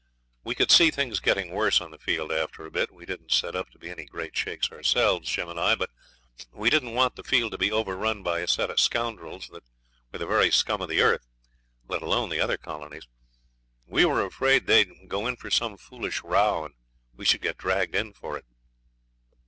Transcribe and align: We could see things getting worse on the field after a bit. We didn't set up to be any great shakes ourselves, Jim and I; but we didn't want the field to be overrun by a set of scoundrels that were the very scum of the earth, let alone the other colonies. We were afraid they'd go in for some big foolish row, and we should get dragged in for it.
We 0.43 0.55
could 0.55 0.71
see 0.71 0.89
things 0.89 1.19
getting 1.19 1.51
worse 1.51 1.79
on 1.79 1.91
the 1.91 1.99
field 1.99 2.31
after 2.31 2.65
a 2.65 2.71
bit. 2.71 2.91
We 2.91 3.05
didn't 3.05 3.31
set 3.31 3.55
up 3.55 3.69
to 3.69 3.77
be 3.77 3.91
any 3.91 4.05
great 4.05 4.35
shakes 4.35 4.71
ourselves, 4.71 5.29
Jim 5.29 5.47
and 5.47 5.59
I; 5.59 5.75
but 5.75 5.91
we 6.51 6.71
didn't 6.71 6.95
want 6.95 7.15
the 7.15 7.23
field 7.23 7.51
to 7.51 7.59
be 7.59 7.71
overrun 7.71 8.23
by 8.23 8.39
a 8.39 8.47
set 8.47 8.71
of 8.71 8.79
scoundrels 8.79 9.49
that 9.49 9.63
were 10.11 10.17
the 10.17 10.25
very 10.25 10.49
scum 10.49 10.81
of 10.81 10.89
the 10.89 11.01
earth, 11.03 11.27
let 11.87 12.01
alone 12.01 12.29
the 12.29 12.41
other 12.41 12.57
colonies. 12.57 13.07
We 13.85 14.03
were 14.05 14.25
afraid 14.25 14.65
they'd 14.65 15.07
go 15.07 15.27
in 15.27 15.35
for 15.35 15.51
some 15.51 15.73
big 15.73 15.81
foolish 15.81 16.23
row, 16.23 16.65
and 16.65 16.73
we 17.15 17.23
should 17.23 17.41
get 17.43 17.57
dragged 17.59 17.93
in 17.93 18.11
for 18.13 18.35
it. 18.39 18.45